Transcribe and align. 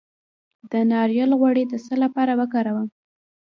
د 0.71 0.73
ناریل 0.91 1.31
غوړي 1.39 1.63
د 1.67 1.73
څه 1.85 1.93
لپاره 2.03 2.31
وکاروم؟ 2.39 2.87